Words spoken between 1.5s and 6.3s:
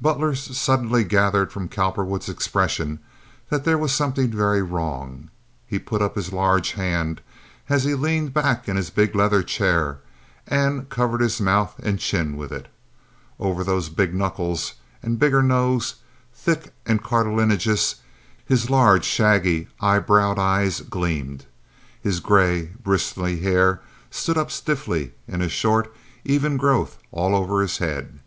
from Cowperwood's expression that there was something very wrong. He put up